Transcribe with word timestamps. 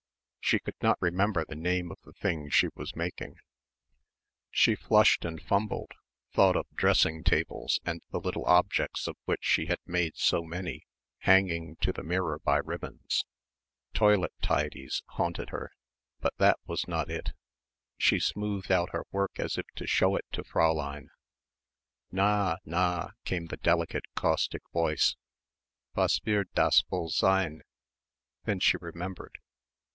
She 0.39 0.59
could 0.59 0.75
not 0.81 0.97
remember 0.99 1.45
the 1.47 1.55
name 1.55 1.91
of 1.91 1.99
the 2.03 2.11
thing 2.11 2.49
she 2.49 2.69
was 2.75 2.95
making. 2.95 3.35
She 4.49 4.75
flushed 4.75 5.23
and 5.23 5.41
fumbled 5.41 5.91
thought 6.33 6.57
of 6.57 6.65
dressing 6.73 7.23
tables 7.23 7.79
and 7.85 8.01
the 8.09 8.19
little 8.19 8.43
objects 8.45 9.07
of 9.07 9.15
which 9.25 9.43
she 9.45 9.67
had 9.67 9.77
made 9.85 10.17
so 10.17 10.43
many 10.43 10.81
hanging 11.19 11.77
to 11.77 11.93
the 11.93 12.03
mirror 12.03 12.39
by 12.43 12.57
ribbons; 12.57 13.23
"toilet 13.93 14.33
tidies" 14.41 15.03
haunted 15.09 15.51
her 15.51 15.71
but 16.19 16.33
that 16.37 16.57
was 16.65 16.85
not 16.87 17.09
it 17.09 17.29
she 17.97 18.19
smoothed 18.19 18.71
out 18.71 18.89
her 18.89 19.05
work 19.11 19.39
as 19.39 19.57
if 19.57 19.67
to 19.75 19.87
show 19.87 20.15
it 20.17 20.25
to 20.33 20.43
Fräulein 20.43 21.09
"Na, 22.11 22.57
na," 22.65 23.11
came 23.23 23.45
the 23.45 23.57
delicate 23.57 24.05
caustic 24.15 24.63
voice. 24.73 25.15
"Was 25.95 26.19
wird 26.25 26.51
das 26.55 26.83
wohl 26.89 27.09
sein?" 27.09 27.61
Then 28.45 28.59
she 28.59 28.77
remembered. 28.81 29.37